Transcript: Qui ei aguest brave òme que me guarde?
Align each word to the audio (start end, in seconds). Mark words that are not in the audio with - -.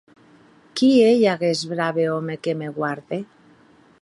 Qui 0.79 0.89
ei 1.09 1.21
aguest 1.35 1.69
brave 1.75 2.09
òme 2.17 2.41
que 2.49 2.57
me 2.63 2.75
guarde? 2.79 3.25